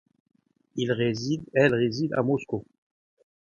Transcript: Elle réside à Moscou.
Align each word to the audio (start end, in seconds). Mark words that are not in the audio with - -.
Elle 0.79 0.91
réside 0.93 2.13
à 2.17 2.23
Moscou. 2.23 2.65